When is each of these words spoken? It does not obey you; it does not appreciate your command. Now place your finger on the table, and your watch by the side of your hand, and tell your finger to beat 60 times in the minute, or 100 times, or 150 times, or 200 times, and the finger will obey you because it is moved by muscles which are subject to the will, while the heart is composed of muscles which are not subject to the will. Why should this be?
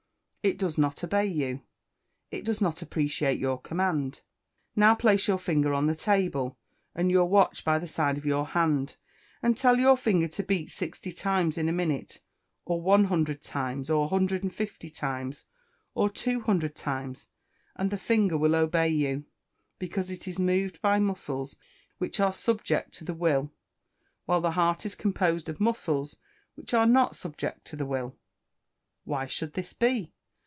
It 0.43 0.57
does 0.57 0.75
not 0.75 1.03
obey 1.03 1.27
you; 1.27 1.61
it 2.31 2.43
does 2.43 2.61
not 2.61 2.81
appreciate 2.81 3.37
your 3.37 3.61
command. 3.61 4.21
Now 4.75 4.95
place 4.95 5.27
your 5.27 5.37
finger 5.37 5.71
on 5.71 5.85
the 5.85 5.93
table, 5.93 6.57
and 6.95 7.11
your 7.11 7.27
watch 7.29 7.63
by 7.63 7.77
the 7.77 7.85
side 7.85 8.17
of 8.17 8.25
your 8.25 8.47
hand, 8.47 8.95
and 9.43 9.55
tell 9.55 9.77
your 9.77 9.95
finger 9.95 10.27
to 10.29 10.41
beat 10.41 10.71
60 10.71 11.11
times 11.11 11.59
in 11.59 11.67
the 11.67 11.71
minute, 11.71 12.21
or 12.65 12.81
100 12.81 13.43
times, 13.43 13.91
or 13.91 13.99
150 14.09 14.89
times, 14.89 15.45
or 15.93 16.09
200 16.09 16.75
times, 16.75 17.27
and 17.75 17.91
the 17.91 17.95
finger 17.95 18.35
will 18.35 18.55
obey 18.55 18.87
you 18.89 19.25
because 19.77 20.09
it 20.09 20.27
is 20.27 20.39
moved 20.39 20.81
by 20.81 20.97
muscles 20.97 21.55
which 21.99 22.19
are 22.19 22.33
subject 22.33 22.93
to 22.93 23.05
the 23.05 23.13
will, 23.13 23.51
while 24.25 24.41
the 24.41 24.51
heart 24.57 24.87
is 24.87 24.95
composed 24.95 25.49
of 25.49 25.59
muscles 25.61 26.17
which 26.55 26.73
are 26.73 26.87
not 26.87 27.15
subject 27.15 27.63
to 27.63 27.75
the 27.75 27.85
will. 27.85 28.17
Why 29.03 29.27
should 29.27 29.53
this 29.53 29.73
be? 29.73 30.13